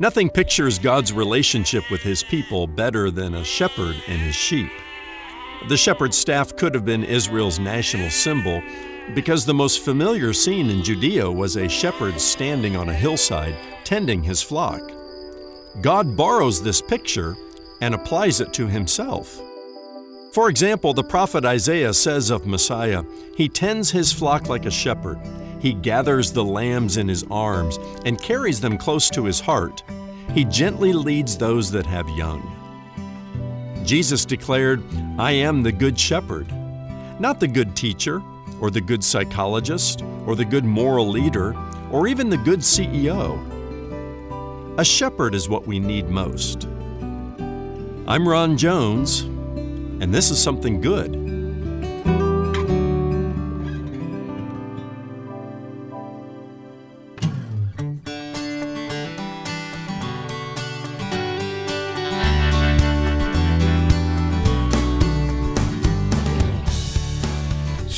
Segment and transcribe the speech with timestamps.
[0.00, 4.72] Nothing pictures God's relationship with his people better than a shepherd and his sheep.
[5.68, 8.62] The shepherd's staff could have been Israel's national symbol
[9.14, 14.22] because the most familiar scene in Judea was a shepherd standing on a hillside tending
[14.22, 14.80] his flock.
[15.82, 17.36] God borrows this picture
[17.82, 19.38] and applies it to himself.
[20.32, 23.04] For example, the prophet Isaiah says of Messiah,
[23.36, 25.18] He tends his flock like a shepherd.
[25.60, 29.82] He gathers the lambs in his arms and carries them close to his heart.
[30.34, 32.56] He gently leads those that have young.
[33.84, 34.82] Jesus declared,
[35.18, 36.50] I am the good shepherd,
[37.20, 38.22] not the good teacher,
[38.60, 41.54] or the good psychologist, or the good moral leader,
[41.90, 43.38] or even the good CEO.
[44.78, 46.64] A shepherd is what we need most.
[48.06, 51.29] I'm Ron Jones, and this is something good.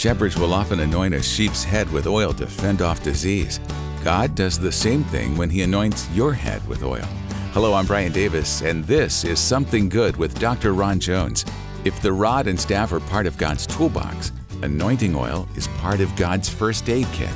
[0.02, 3.60] Shepherds will often anoint a sheep's head with oil to fend off disease.
[4.02, 7.04] God does the same thing when He anoints your head with oil.
[7.52, 10.74] Hello, I'm Brian Davis, and this is Something Good with Dr.
[10.74, 11.44] Ron Jones.
[11.84, 16.16] If the rod and staff are part of God's toolbox, anointing oil is part of
[16.16, 17.30] God's first aid kit.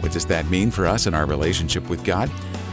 [0.00, 2.30] What does that mean for us in our relationship with God?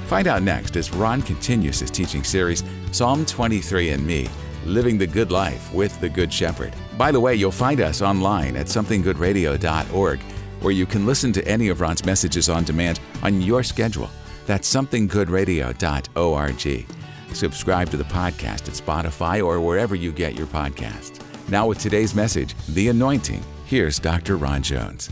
[0.08, 4.28] Find out next as Ron continues his teaching series, Psalm 23 and Me
[4.66, 6.73] Living the Good Life with the Good Shepherd.
[6.98, 10.20] By the way, you'll find us online at somethinggoodradio.org,
[10.62, 14.09] where you can listen to any of Ron's messages on demand on your schedule.
[14.48, 16.86] That's somethinggoodradio.org.
[17.34, 21.22] Subscribe to the podcast at Spotify or wherever you get your podcasts.
[21.50, 24.38] Now, with today's message, The Anointing, here's Dr.
[24.38, 25.12] Ron Jones.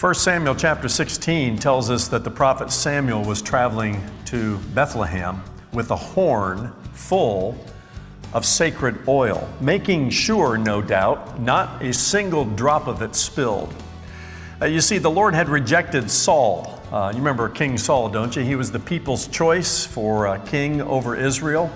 [0.00, 5.90] 1 Samuel chapter 16 tells us that the prophet Samuel was traveling to Bethlehem with
[5.90, 7.58] a horn full
[8.34, 13.72] of sacred oil, making sure, no doubt, not a single drop of it spilled.
[14.60, 16.80] Uh, you see, the Lord had rejected Saul.
[16.92, 18.42] Uh, you remember King Saul, don't you?
[18.42, 21.72] He was the people's choice for uh, king over Israel.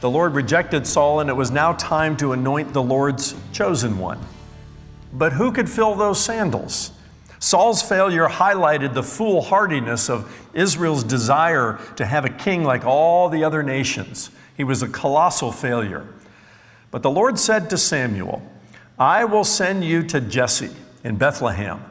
[0.00, 4.20] The Lord rejected Saul, and it was now time to anoint the Lord's chosen one.
[5.12, 6.92] But who could fill those sandals?
[7.40, 13.42] Saul's failure highlighted the foolhardiness of Israel's desire to have a king like all the
[13.44, 14.30] other nations.
[14.58, 16.06] He was a colossal failure.
[16.90, 18.42] But the Lord said to Samuel,
[18.98, 20.74] I will send you to Jesse
[21.04, 21.84] in Bethlehem,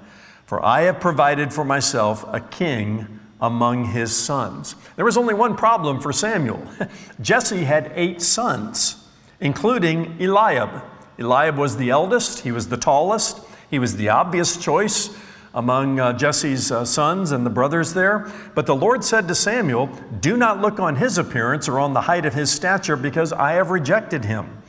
[0.46, 4.76] for I have provided for myself a king among his sons.
[4.98, 6.62] There was only one problem for Samuel
[7.22, 9.08] Jesse had eight sons,
[9.40, 10.84] including Eliab.
[11.18, 13.40] Eliab was the eldest, he was the tallest,
[13.70, 15.18] he was the obvious choice
[15.58, 18.32] among uh, Jesse's uh, sons and the brothers there.
[18.54, 19.88] But the Lord said to Samuel,
[20.20, 23.54] Do not look on his appearance or on the height of his stature, because I
[23.54, 24.62] have rejected him.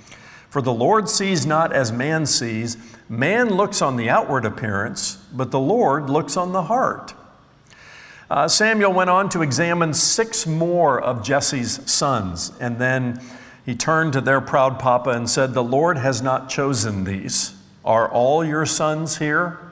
[0.49, 2.79] For the Lord sees not as man sees.
[3.07, 7.13] Man looks on the outward appearance, but the Lord looks on the heart.
[8.31, 13.21] Uh, Samuel went on to examine six more of Jesse's sons, and then
[13.67, 17.55] he turned to their proud papa and said, The Lord has not chosen these.
[17.85, 19.68] Are all your sons here?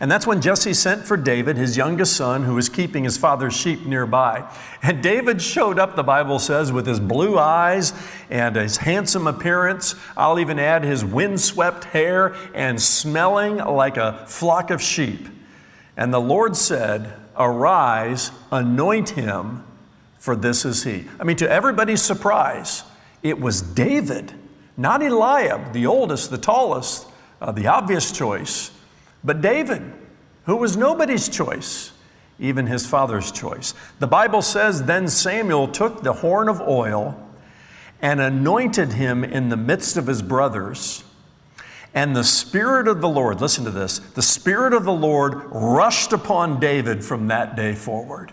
[0.00, 3.54] And that's when Jesse sent for David, his youngest son, who was keeping his father's
[3.54, 4.50] sheep nearby.
[4.82, 7.92] And David showed up, the Bible says, with his blue eyes
[8.30, 9.94] and his handsome appearance.
[10.16, 15.28] I'll even add his windswept hair and smelling like a flock of sheep.
[15.96, 19.64] And the Lord said, Arise, anoint him,
[20.18, 21.06] for this is he.
[21.18, 22.84] I mean, to everybody's surprise,
[23.22, 24.32] it was David,
[24.76, 27.06] not Eliab, the oldest, the tallest,
[27.40, 28.70] uh, the obvious choice.
[29.24, 29.82] But David,
[30.44, 31.92] who was nobody's choice,
[32.38, 33.74] even his father's choice.
[34.00, 37.16] The Bible says, Then Samuel took the horn of oil
[38.00, 41.04] and anointed him in the midst of his brothers.
[41.94, 46.12] And the Spirit of the Lord, listen to this, the Spirit of the Lord rushed
[46.12, 48.32] upon David from that day forward.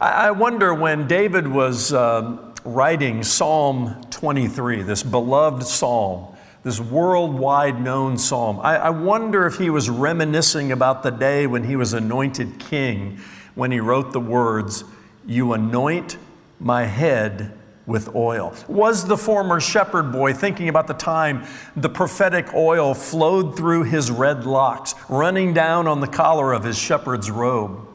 [0.00, 6.35] I wonder when David was um, writing Psalm 23, this beloved psalm,
[6.66, 8.58] this worldwide known psalm.
[8.58, 13.20] I, I, wonder if he was reminiscing about the day when he was anointed king,
[13.54, 14.82] when he wrote the words,
[15.24, 16.16] You anoint
[16.58, 18.52] my head with oil.
[18.66, 21.46] Was the former shepherd boy thinking about the time
[21.76, 26.76] the prophetic oil flowed through his red locks, running down on the collar of his
[26.76, 27.86] shepherd's robe?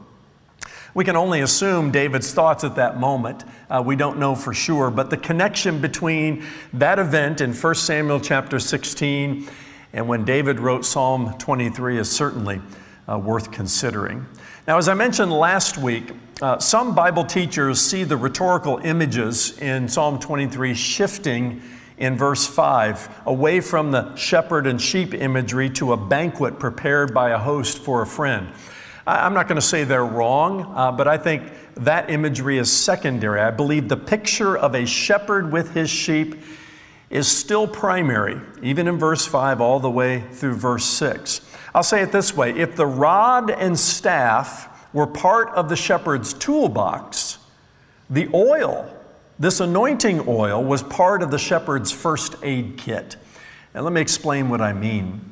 [0.94, 3.44] We can only assume David's thoughts at that moment.
[3.70, 6.44] Uh, we don't know for sure, but the connection between
[6.74, 9.48] that event in 1 Samuel chapter 16
[9.94, 12.60] and when David wrote Psalm 23 is certainly
[13.10, 14.26] uh, worth considering.
[14.66, 19.88] Now, as I mentioned last week, uh, some Bible teachers see the rhetorical images in
[19.88, 21.62] Psalm 23 shifting
[21.98, 27.30] in verse 5 away from the shepherd and sheep imagery to a banquet prepared by
[27.30, 28.48] a host for a friend.
[29.06, 31.42] I'm not going to say they're wrong, uh, but I think
[31.74, 33.40] that imagery is secondary.
[33.40, 36.36] I believe the picture of a shepherd with his sheep
[37.10, 41.40] is still primary, even in verse 5 all the way through verse 6.
[41.74, 46.32] I'll say it this way if the rod and staff were part of the shepherd's
[46.32, 47.38] toolbox,
[48.08, 48.94] the oil,
[49.38, 53.16] this anointing oil, was part of the shepherd's first aid kit.
[53.74, 55.31] And let me explain what I mean.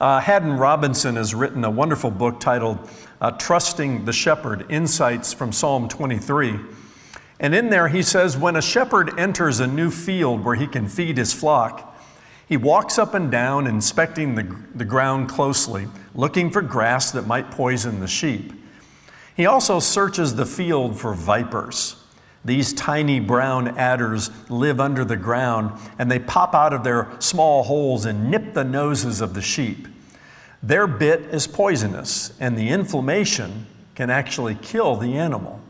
[0.00, 2.88] Uh, Haddon Robinson has written a wonderful book titled
[3.20, 6.58] uh, Trusting the Shepherd Insights from Psalm 23.
[7.38, 10.88] And in there, he says, When a shepherd enters a new field where he can
[10.88, 11.96] feed his flock,
[12.46, 17.50] he walks up and down, inspecting the, the ground closely, looking for grass that might
[17.50, 18.52] poison the sheep.
[19.36, 22.03] He also searches the field for vipers.
[22.44, 27.62] These tiny brown adders live under the ground and they pop out of their small
[27.62, 29.88] holes and nip the noses of the sheep.
[30.62, 35.60] Their bit is poisonous and the inflammation can actually kill the animal.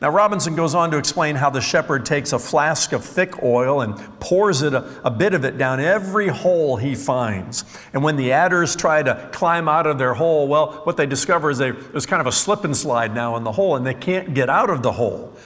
[0.00, 3.82] Now, Robinson goes on to explain how the shepherd takes a flask of thick oil
[3.82, 7.64] and pours it a, a, bit of it down every hole he finds.
[7.92, 11.50] And when the adders try to climb out of their hole, well, what they discover
[11.50, 13.92] is they, there's kind of a slip and slide now in the hole, and they
[13.92, 15.36] can't get out of the hole.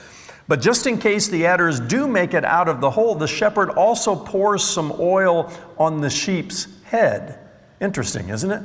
[0.47, 3.69] But just in case the adders do make it out of the hole, the shepherd
[3.71, 7.39] also pours some oil on the sheep's head.
[7.81, 8.61] Interesting, isn't it?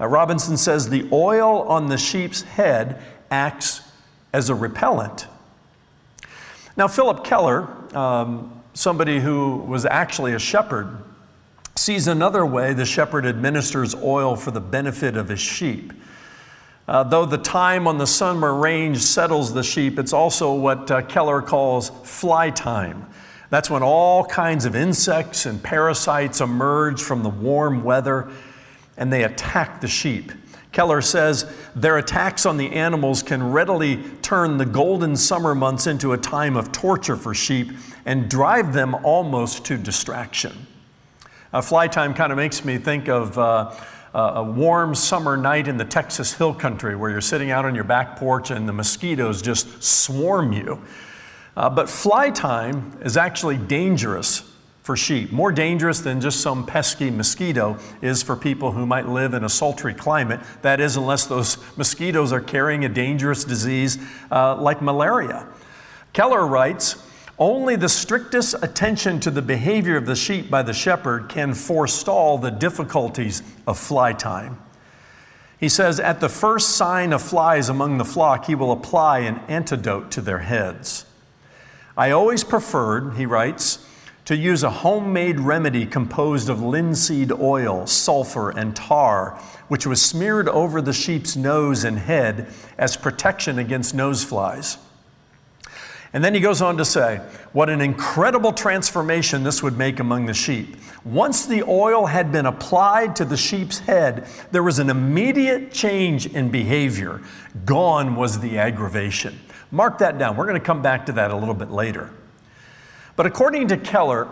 [0.00, 3.82] Uh, Robinson says the oil on the sheep's head acts
[4.32, 5.26] as a repellent.
[6.76, 10.98] Now, Phillip Keller, um, somebody who was actually a shepherd,
[11.76, 15.92] sees another way the shepherd administers oil for the benefit of his sheep.
[16.88, 21.02] Uh, though the time on the summer range settles the sheep, it's also what uh,
[21.02, 23.06] Keller calls fly time.
[23.50, 28.30] That's when all kinds of insects and parasites emerge from the warm weather
[28.96, 30.32] and they attack the sheep.
[30.72, 36.12] Keller says their attacks on the animals can readily turn the golden summer months into
[36.12, 37.72] a time of torture for sheep
[38.06, 40.66] and drive them almost to distraction.
[41.52, 43.36] Uh, fly time kind of makes me think of
[44.14, 47.84] a warm summer night in the Texas hill country where you're sitting out on your
[47.84, 50.82] back porch and the mosquitoes just swarm you.
[51.56, 54.50] Uh, but fly time is actually dangerous
[54.82, 55.30] for sheep.
[55.30, 59.48] More dangerous than just some pesky mosquito is for people who might live in a
[59.48, 60.40] sultry climate.
[60.62, 63.98] That is, unless those mosquitoes are carrying a dangerous disease
[64.30, 65.46] uh, like malaria.
[66.12, 66.96] Keller writes,
[67.38, 72.38] only the strictest attention to the behavior of the sheep by the shepherd can forestall
[72.38, 74.58] the difficulties of fly time.
[75.58, 79.38] He says, At the first sign of flies among the flock, he will apply an
[79.48, 81.06] antidote to their heads.
[81.96, 83.86] I always preferred, he writes,
[84.24, 89.38] to use a homemade remedy composed of linseed oil, sulfur, and tar,
[89.68, 94.78] which was smeared over the sheep's nose and head as protection against nose flies.
[96.14, 97.16] And then he goes on to say,
[97.52, 100.76] what an incredible transformation this would make among the sheep.
[101.04, 106.26] Once the oil had been applied to the sheep's head, there was an immediate change
[106.26, 107.22] in behavior.
[107.64, 109.40] Gone was the aggravation.
[109.70, 110.36] Mark that down.
[110.36, 112.10] We're going to come back to that a little bit later.
[113.16, 114.28] But according to Keller,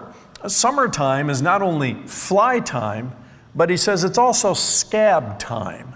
[0.46, 3.12] summertime is not only fly time,
[3.54, 5.94] but he says it's also scab time.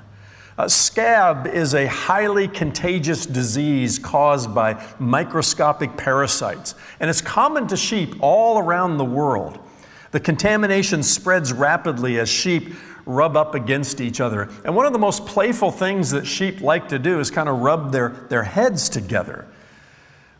[0.56, 7.76] Uh, scab is a highly contagious disease caused by microscopic parasites, and it's common to
[7.76, 9.58] sheep all around the world.
[10.12, 12.72] The contamination spreads rapidly as sheep
[13.04, 14.48] rub up against each other.
[14.64, 17.58] And one of the most playful things that sheep like to do is kind of
[17.58, 19.46] rub their, their heads together.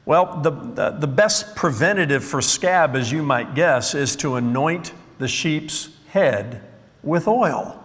[0.07, 4.93] Well, the, the, the best preventative for scab, as you might guess, is to anoint
[5.19, 6.63] the sheep's head
[7.03, 7.84] with oil.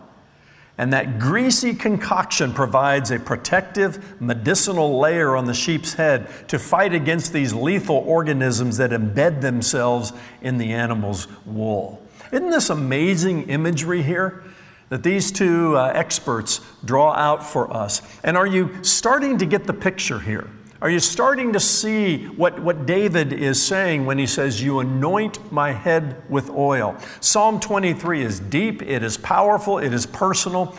[0.79, 6.93] And that greasy concoction provides a protective medicinal layer on the sheep's head to fight
[6.93, 12.01] against these lethal organisms that embed themselves in the animal's wool.
[12.31, 14.41] Isn't this amazing imagery here
[14.87, 18.01] that these two uh, experts draw out for us?
[18.23, 20.49] And are you starting to get the picture here?
[20.81, 25.51] Are you starting to see what, what David is saying when he says, You anoint
[25.51, 26.95] my head with oil?
[27.19, 30.77] Psalm 23 is deep, it is powerful, it is personal,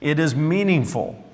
[0.00, 1.24] it is meaningful.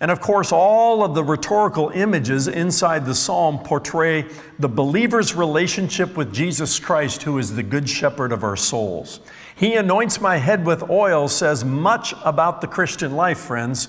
[0.00, 4.26] And of course, all of the rhetorical images inside the psalm portray
[4.60, 9.18] the believer's relationship with Jesus Christ, who is the good shepherd of our souls.
[9.56, 13.88] He anoints my head with oil says much about the Christian life, friends.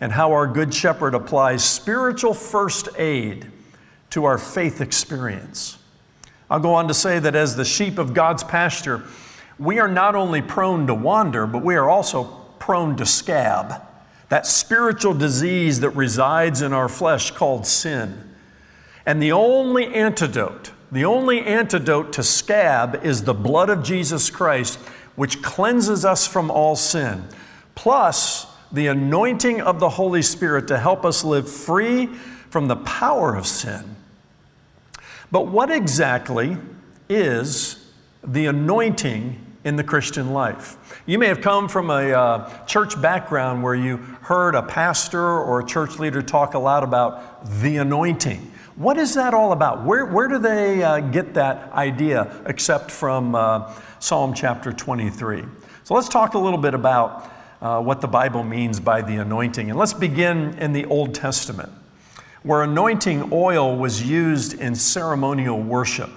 [0.00, 3.50] And how our Good Shepherd applies spiritual first aid
[4.10, 5.78] to our faith experience.
[6.48, 9.04] I'll go on to say that as the sheep of God's pasture,
[9.58, 12.24] we are not only prone to wander, but we are also
[12.58, 13.82] prone to scab,
[14.30, 18.24] that spiritual disease that resides in our flesh called sin.
[19.04, 24.78] And the only antidote, the only antidote to scab is the blood of Jesus Christ,
[25.14, 27.24] which cleanses us from all sin,
[27.74, 32.06] plus the anointing of the Holy Spirit to help us live free
[32.50, 33.96] from the power of sin.
[35.30, 36.56] But what exactly
[37.08, 40.76] is the anointing in the Christian life?
[41.06, 45.60] You may have come from a uh, church background where you heard a pastor or
[45.60, 48.52] a church leader talk a lot about the anointing.
[48.76, 49.84] What is that all about?
[49.84, 55.44] Where, where do they uh, get that idea except from uh, Psalm chapter 23?
[55.84, 57.30] So let's talk a little bit about
[57.60, 59.70] uh, what the Bible means by the anointing.
[59.70, 61.70] And let's begin in the Old Testament,
[62.42, 66.10] where anointing oil was used in ceremonial worship.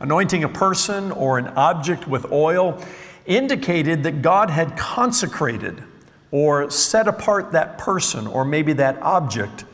[0.00, 2.82] Anointing a person or an object with oil
[3.24, 5.82] indicated that God had consecrated
[6.30, 9.64] or set apart that person or maybe that object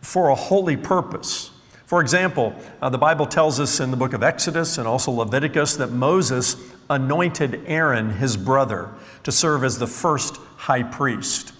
[0.00, 1.50] for a holy purpose.
[1.86, 2.52] For example,
[2.82, 6.56] uh, the Bible tells us in the book of Exodus and also Leviticus that Moses
[6.90, 8.90] anointed Aaron, his brother,
[9.22, 11.52] to serve as the first high priest.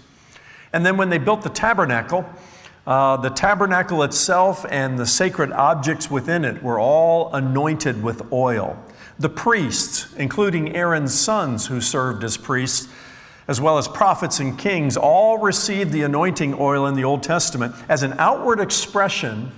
[0.73, 2.25] And then when they built the tabernacle,
[2.85, 8.77] uh, the tabernacle itself and the sacred objects within it were all anointed with oil.
[9.17, 12.89] The priests, including Aaron's sons who served as priests,
[13.47, 17.73] as well as prophets and kings, all received the anointing oil in the Old Testament
[17.87, 19.53] as an outward expression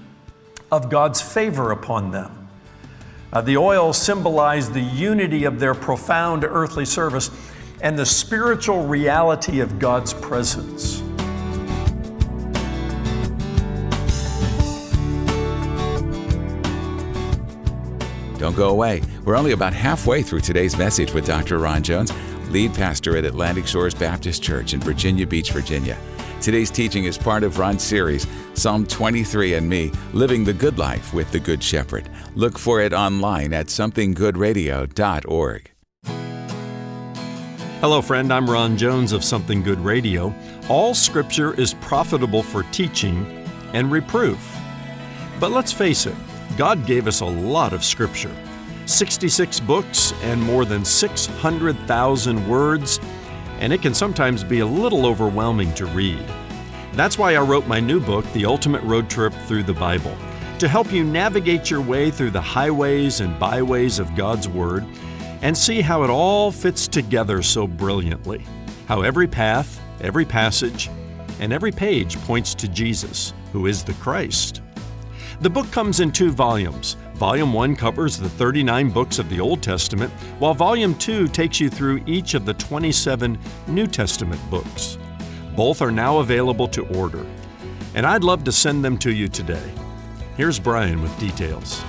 [0.72, 2.48] of God's favor upon them.
[3.32, 7.30] Uh, the oil symbolized the unity of their profound earthly service
[7.82, 11.02] and the spiritual reality of God's presence.
[18.40, 19.02] Don't go away.
[19.26, 21.60] We're only about halfway through today's message with Dr.
[21.60, 22.14] Ron Jones,
[22.50, 25.98] lead pastor at Atlantic Shores Baptist Church in Virginia Beach, Virginia.
[26.41, 31.13] Today's teaching is part of Ron's series, Psalm 23 and Me Living the Good Life
[31.13, 32.10] with the Good Shepherd.
[32.34, 35.72] Look for it online at somethinggoodradio.org.
[37.81, 38.31] Hello, friend.
[38.31, 40.34] I'm Ron Jones of Something Good Radio.
[40.69, 44.58] All scripture is profitable for teaching and reproof.
[45.41, 46.15] But let's face it,
[46.58, 48.36] God gave us a lot of scripture
[48.86, 53.00] 66 books and more than 600,000 words
[53.60, 56.25] and it can sometimes be a little overwhelming to read.
[56.94, 60.18] That's why I wrote my new book, The Ultimate Road Trip Through the Bible,
[60.58, 64.86] to help you navigate your way through the highways and byways of God's Word
[65.42, 68.46] and see how it all fits together so brilliantly.
[68.88, 70.89] How every path, every passage,
[71.39, 74.62] and every page points to Jesus, who is the Christ.
[75.42, 79.62] The book comes in two volumes Volume 1 covers the 39 books of the Old
[79.62, 80.10] Testament,
[80.40, 84.98] while Volume 2 takes you through each of the 27 New Testament books.
[85.54, 87.26] Both are now available to order,
[87.94, 89.70] and I'd love to send them to you today.
[90.38, 91.84] Here's Brian with details.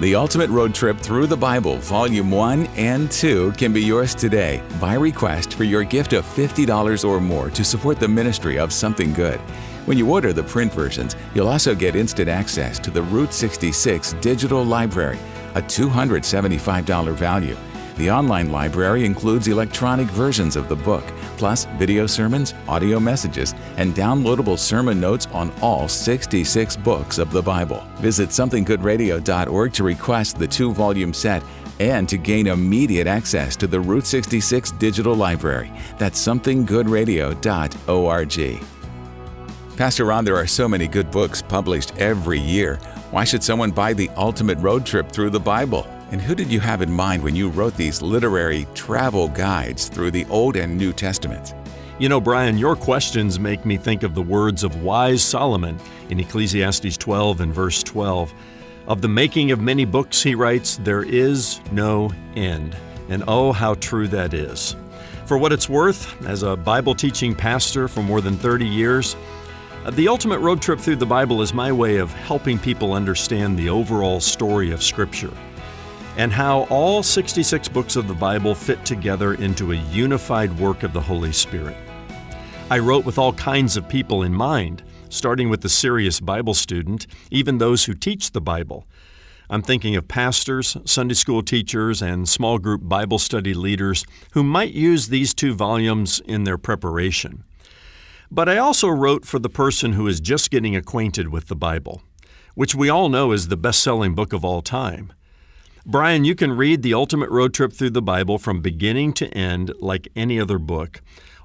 [0.00, 4.62] The Ultimate Road Trip Through the Bible, Volume 1 and 2, can be yours today
[4.78, 9.14] by request for your gift of $50 or more to support the ministry of Something
[9.14, 9.40] Good.
[9.84, 14.12] When you order the print versions, you'll also get instant access to the Route 66
[14.20, 15.18] Digital Library,
[15.56, 17.56] a $275 value.
[17.96, 21.02] The online library includes electronic versions of the book,
[21.36, 27.42] plus video sermons, audio messages, and downloadable sermon notes on all 66 books of the
[27.42, 27.84] Bible.
[27.96, 31.42] Visit somethinggoodradio.org to request the two volume set
[31.80, 35.72] and to gain immediate access to the Route 66 Digital Library.
[35.98, 38.62] That's somethinggoodradio.org.
[39.76, 42.76] Pastor Ron, there are so many good books published every year.
[43.10, 45.86] Why should someone buy the ultimate road trip through the Bible?
[46.10, 50.10] And who did you have in mind when you wrote these literary travel guides through
[50.10, 51.54] the Old and New Testaments?
[51.98, 55.78] You know, Brian, your questions make me think of the words of wise Solomon
[56.10, 58.30] in Ecclesiastes 12 and verse 12.
[58.88, 62.76] Of the making of many books, he writes, there is no end.
[63.08, 64.76] And oh, how true that is.
[65.24, 69.16] For what it's worth, as a Bible teaching pastor for more than 30 years,
[69.84, 73.58] Uh, the Ultimate Road Trip Through the Bible is my way of helping people understand
[73.58, 75.32] the overall story of Scripture
[76.16, 80.92] and how all 66 books of the Bible fit together into a unified work of
[80.92, 81.76] the Holy Spirit.
[82.70, 87.08] I wrote with all kinds of people in mind, starting with the serious Bible student,
[87.32, 88.86] even those who teach the Bible.
[89.50, 94.74] I'm thinking of pastors, Sunday school teachers, and small group Bible study leaders who might
[94.74, 97.42] use these two volumes in their preparation.
[98.34, 102.00] But I also wrote for the person who is just getting acquainted with the Bible,
[102.54, 105.12] which we all know is the best selling book of all time.
[105.84, 109.74] Brian, you can read The Ultimate Road Trip Through the Bible from beginning to end
[109.80, 111.02] like any other book,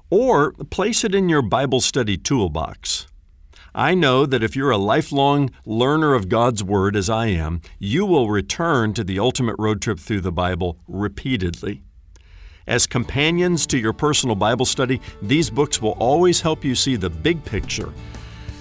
[0.08, 3.06] or place it in your Bible study toolbox.
[3.74, 8.06] I know that if you're a lifelong learner of God's Word, as I am, you
[8.06, 11.82] will return to the ultimate road trip through the Bible repeatedly.
[12.68, 17.08] As companions to your personal Bible study, these books will always help you see the
[17.08, 17.94] big picture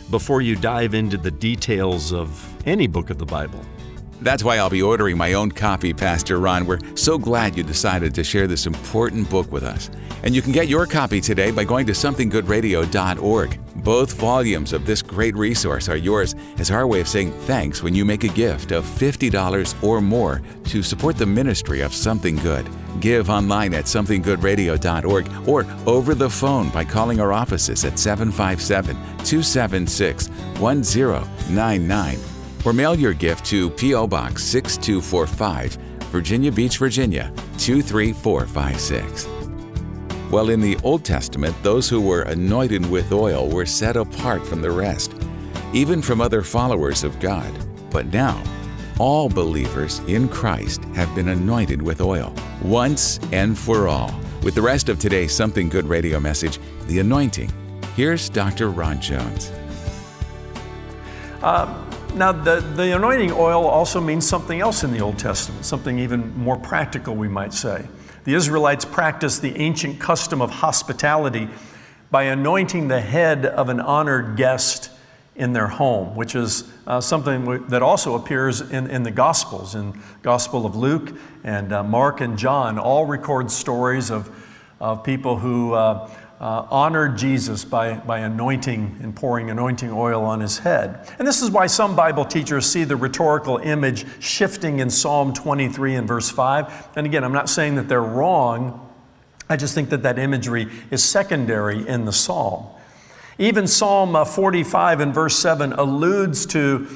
[0.09, 2.31] before you dive into the details of
[2.65, 3.59] any book of the Bible.
[4.27, 6.65] That's why I'll be ordering my own copy, Pastor Ron.
[6.65, 9.89] We're so glad you decided to share this important book with us.
[10.23, 13.59] And you can get your copy today by going to somethinggoodradio.org.
[13.85, 17.95] Both volumes of this great resource are yours as our way of saying thanks when
[17.95, 22.67] you make a gift of $50 or more to support the ministry of Something Good.
[22.99, 28.93] Give online at somethinggoodradio.org or over the phone by calling our offices at 757
[29.23, 30.27] 276
[30.59, 32.36] 1099
[32.67, 34.07] or mail your gift to P.O.
[34.07, 35.75] Box 6245,
[36.11, 39.25] Virginia Beach, Virginia 23456.
[40.29, 44.61] Well, in the Old Testament, those who were anointed with oil were set apart from
[44.61, 45.13] the rest,
[45.71, 47.49] even from other followers of God.
[47.89, 48.43] But now,
[48.99, 54.13] all believers in Christ have been anointed with oil, once and for all.
[54.43, 57.49] With the rest of today's Something Good radio message, The Anointing,
[57.95, 58.71] here's Dr.
[58.71, 59.53] Ron Jones.
[61.41, 65.99] Uh, now, the, the anointing oil also means something else in the Old Testament, something
[65.99, 67.85] even more practical, we might say.
[68.23, 71.47] The Israelites practiced the ancient custom of hospitality
[72.11, 74.89] by anointing the head of an honored guest
[75.35, 79.75] in their home, which is uh, something that also appears in, in the Gospels.
[79.75, 84.29] In Gospel of Luke and uh, Mark and John all record stories of,
[84.79, 90.39] of people who uh, uh, honored Jesus by, by anointing and pouring anointing oil on
[90.39, 91.11] his head.
[91.17, 95.95] And this is why some Bible teachers see the rhetorical image shifting in Psalm 23
[95.95, 96.89] and verse 5.
[96.95, 98.83] And again, I'm not saying that they're wrong,
[99.49, 102.67] I just think that that imagery is secondary in the psalm.
[103.39, 106.87] Even Psalm uh, 45 and verse 7 alludes to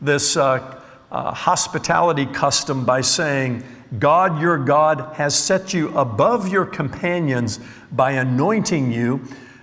[0.00, 0.80] this uh,
[1.12, 3.64] uh, hospitality custom by saying,
[3.98, 7.58] God your God has set you above your companions
[7.90, 9.22] by anointing you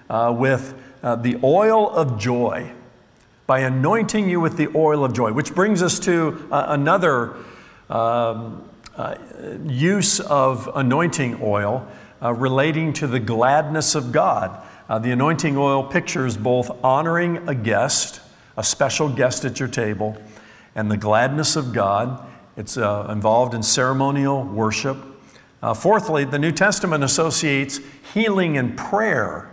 [0.09, 2.71] uh, with uh, the oil of joy.
[3.45, 7.35] By anointing you with the oil of joy, which brings us to uh, another
[7.89, 9.15] um, uh,
[9.65, 11.87] use of anointing oil
[12.21, 14.59] uh, relating to the gladness of God.
[14.89, 18.21] Uh, the anointing oil pictures both honoring a guest,
[18.57, 20.17] a special guest at your table,
[20.75, 22.25] and the gladness of God.
[22.57, 24.97] It's uh, involved in ceremonial worship.
[25.61, 27.79] Uh, fourthly, the New Testament associates
[28.15, 29.51] healing and prayer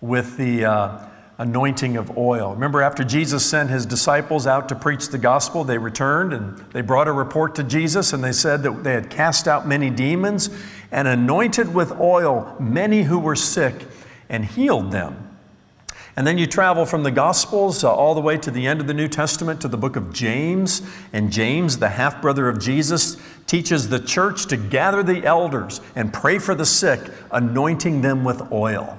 [0.00, 2.54] with the uh, anointing of oil.
[2.54, 6.80] Remember, after Jesus sent his disciples out to preach the gospel, they returned and they
[6.80, 10.48] brought a report to Jesus and they said that they had cast out many demons
[10.92, 13.74] and anointed with oil many who were sick
[14.28, 15.27] and healed them.
[16.18, 18.88] And then you travel from the Gospels uh, all the way to the end of
[18.88, 20.82] the New Testament to the book of James.
[21.12, 26.12] And James, the half brother of Jesus, teaches the church to gather the elders and
[26.12, 27.00] pray for the sick,
[27.30, 28.98] anointing them with oil.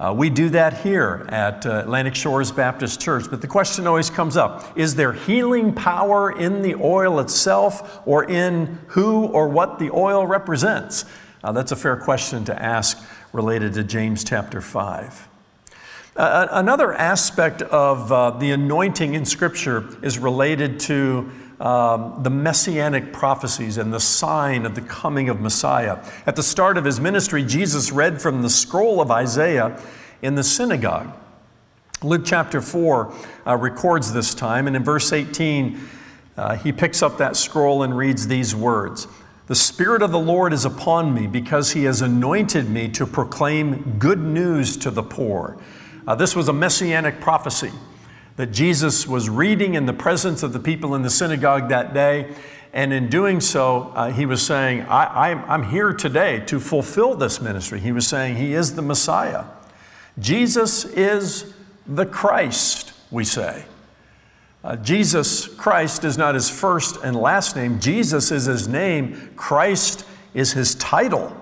[0.00, 4.10] Uh, we do that here at uh, Atlantic Shores Baptist Church, but the question always
[4.10, 9.78] comes up is there healing power in the oil itself or in who or what
[9.78, 11.04] the oil represents?
[11.44, 13.00] Uh, that's a fair question to ask
[13.32, 15.28] related to James chapter 5.
[16.14, 23.14] Uh, another aspect of uh, the anointing in Scripture is related to um, the messianic
[23.14, 26.04] prophecies and the sign of the coming of Messiah.
[26.26, 29.80] At the start of his ministry, Jesus read from the scroll of Isaiah
[30.20, 31.16] in the synagogue.
[32.02, 33.14] Luke chapter 4
[33.46, 35.80] uh, records this time, and in verse 18,
[36.36, 39.06] uh, he picks up that scroll and reads these words
[39.46, 43.96] The Spirit of the Lord is upon me because he has anointed me to proclaim
[43.98, 45.56] good news to the poor.
[46.06, 47.70] Uh, this was a messianic prophecy
[48.36, 52.34] that Jesus was reading in the presence of the people in the synagogue that day.
[52.72, 57.40] And in doing so, uh, he was saying, I, am here today to fulfill this
[57.40, 57.78] ministry.
[57.80, 59.44] He was saying, He is the Messiah.
[60.18, 61.52] Jesus is
[61.86, 63.64] the Christ, we say.
[64.64, 67.78] Uh, Jesus Christ is not his first and last name.
[67.80, 69.32] Jesus is his name.
[69.36, 71.36] Christ is his title.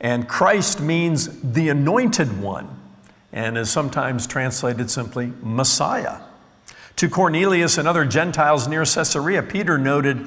[0.00, 2.68] And Christ means the anointed one
[3.36, 6.20] and is sometimes translated simply Messiah.
[6.96, 10.26] To Cornelius and other Gentiles near Caesarea, Peter noted,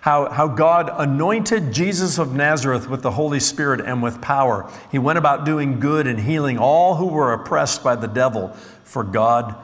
[0.00, 4.68] how, how God anointed Jesus of Nazareth with the Holy Spirit and with power.
[4.90, 8.48] He went about doing good and healing all who were oppressed by the devil,
[8.82, 9.54] for God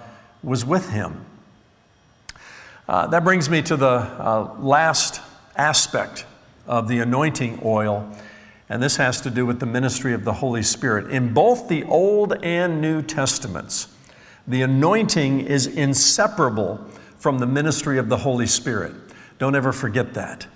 [0.45, 1.25] was with him.
[2.89, 5.21] Uh, that brings me to the uh, last
[5.57, 6.27] aspect
[6.65, 8.09] of the anointing oil,
[8.75, 11.09] and this has to do with the ministry of the Holy Spirit.
[11.09, 13.87] In both the Old and New Testaments,
[14.49, 16.85] the anointing is inseparable
[17.17, 18.93] from the ministry of the Holy Spirit.
[19.39, 20.49] Don't ever forget that.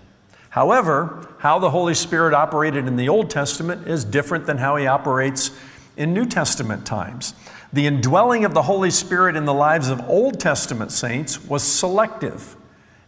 [0.50, 4.88] However, how the Holy Spirit operated in the Old Testament is different than how He
[4.88, 5.52] operates
[5.96, 7.34] in New Testament times.
[7.72, 12.56] The indwelling of the Holy Spirit in the lives of Old Testament saints was selective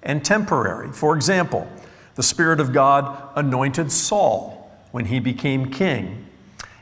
[0.04, 0.92] and temporary.
[0.92, 1.68] For example,
[2.14, 4.59] the Spirit of God anointed Saul
[4.90, 6.26] when he became king.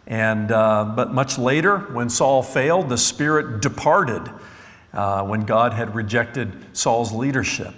[0.06, 4.30] And, uh, but much later, when Saul failed, the Spirit departed
[4.92, 7.74] uh, when God had rejected Saul's leadership.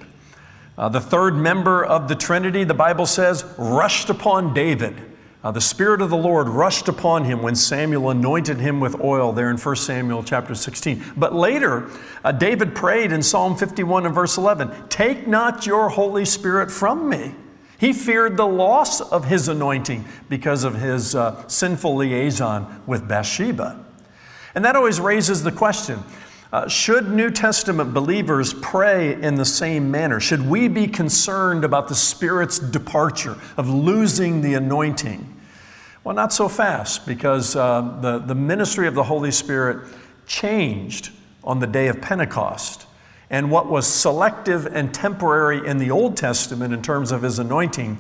[0.79, 4.95] Uh, the third member of the Trinity, the Bible says, rushed upon David.
[5.43, 9.33] Uh, the Spirit of the Lord rushed upon him when Samuel anointed him with oil
[9.33, 11.03] there in 1 Samuel chapter 16.
[11.17, 11.91] But later,
[12.23, 17.09] uh, David prayed in Psalm 51 and verse 11 Take not your Holy Spirit from
[17.09, 17.35] me.
[17.81, 23.83] He feared the loss of his anointing because of his uh, sinful liaison with Bathsheba.
[24.55, 26.05] And that always raises the question
[26.53, 30.21] uh, should New Testament believers pray in the same manner?
[30.21, 35.37] Should we be concerned about the Spirit's departure, of losing the anointing?
[36.03, 39.87] Well, not so fast, because uh, the, the ministry of the Holy Spirit
[40.27, 41.13] changed
[41.45, 42.87] on the day of Pentecost.
[43.31, 47.99] And what was selective and temporary in the Old Testament in terms of his anointing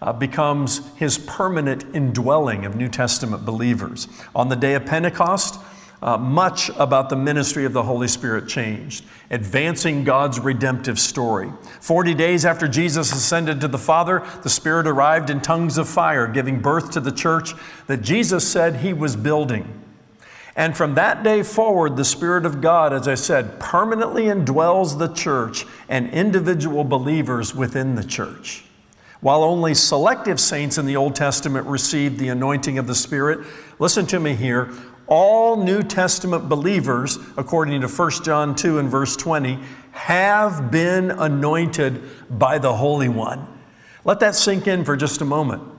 [0.00, 4.06] uh, becomes his permanent indwelling of New Testament believers.
[4.36, 5.60] On the day of Pentecost,
[6.00, 11.50] uh, much about the ministry of the Holy Spirit changed, advancing God's redemptive story.
[11.80, 16.28] Forty days after Jesus ascended to the Father, the Spirit arrived in tongues of fire,
[16.28, 17.52] giving birth to the church
[17.88, 19.82] that Jesus said he was building.
[20.58, 25.06] And from that day forward, the Spirit of God, as I said, permanently indwells the
[25.06, 28.64] church and individual believers within the church.
[29.20, 33.46] While only selective saints in the Old Testament received the anointing of the Spirit,
[33.78, 34.72] listen to me here,
[35.06, 39.60] all New Testament believers, according to 1 John 2 and verse 20,
[39.92, 42.02] have been anointed
[42.36, 43.46] by the Holy One.
[44.04, 45.77] Let that sink in for just a moment.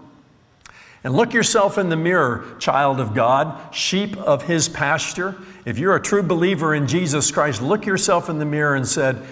[1.04, 5.36] And look yourself in the mirror, child of God, sheep of his pasture.
[5.66, 9.26] If you're a true believer in Jesus Christ, look yourself in the mirror and said,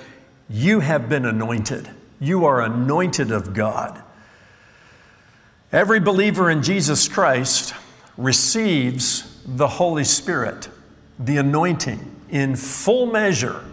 [0.49, 1.89] You have been anointed.
[2.19, 4.01] You are anointed of God.
[5.71, 7.73] Every believer in Jesus Christ
[8.15, 10.69] receives the Holy Spirit,
[11.19, 13.63] the anointing, in full measure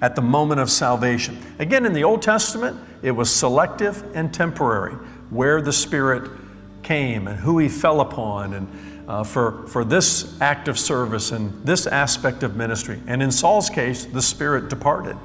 [0.00, 1.40] at the moment of salvation.
[1.60, 4.94] Again, in the Old Testament, it was selective and temporary
[5.30, 6.28] where the Spirit
[6.82, 8.68] came and who He fell upon, and
[9.08, 13.00] uh, for, for this act of service and this aspect of ministry.
[13.06, 15.16] And in Saul's case, the Spirit departed.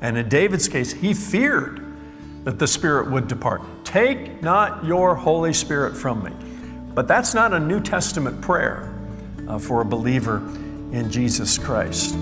[0.00, 1.84] And in David's case, he feared
[2.44, 3.62] that the Spirit would depart.
[3.84, 6.32] Take not your Holy Spirit from me.
[6.94, 8.94] But that's not a New Testament prayer
[9.46, 10.38] uh, for a believer
[10.92, 12.16] in Jesus Christ.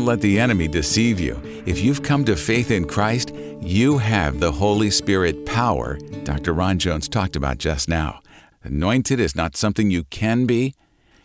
[0.00, 1.38] Don't let the enemy deceive you.
[1.66, 6.54] If you've come to faith in Christ, you have the Holy Spirit power Dr.
[6.54, 8.22] Ron Jones talked about just now.
[8.62, 10.74] Anointed is not something you can be,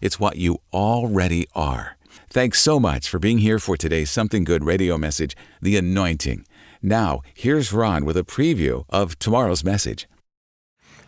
[0.01, 1.95] it's what you already are.
[2.29, 6.45] Thanks so much for being here for today's Something Good radio message, The Anointing.
[6.81, 10.05] Now, here's Ron with a preview of tomorrow's message.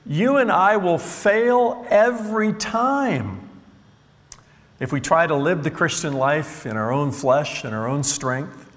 [0.06, 3.47] You and I will fail every time
[4.80, 8.04] if we try to live the Christian life in our own flesh and our own
[8.04, 8.70] strength.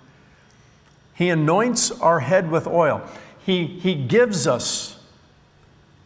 [1.14, 3.02] He anoints our head with oil.
[3.44, 4.98] He, he gives us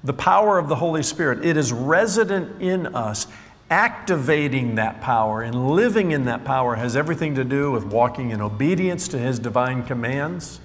[0.02, 1.44] the power of the Holy Spirit.
[1.44, 3.26] It is resident in us
[3.70, 8.40] activating that power and living in that power has everything to do with walking in
[8.40, 10.60] obedience to His divine commands,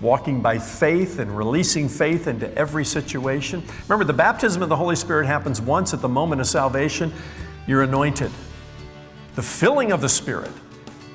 [0.00, 3.62] walking by faith and releasing faith into every situation.
[3.88, 7.12] Remember, the baptism of the Holy Spirit happens once at the moment of salvation.
[7.66, 8.30] You're anointed.
[9.40, 10.50] The filling of the Spirit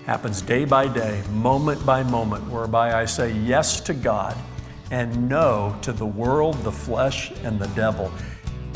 [0.07, 4.35] happens day by day, moment by moment, whereby I say yes to God
[4.89, 8.11] and no to the world, the flesh, and the devil.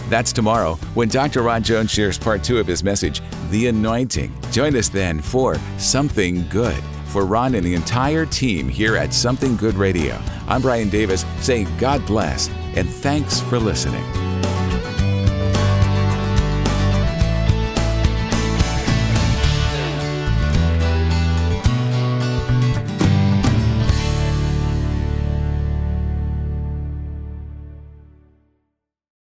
[0.08, 1.42] That's tomorrow when Dr.
[1.42, 4.32] Ron Jones shares part two of his message, The Anointing.
[4.52, 6.84] Join us then for Something Good.
[7.08, 11.68] For Ron and the entire team here at Something Good Radio, I'm Brian Davis saying
[11.80, 14.29] God bless and thanks for listening.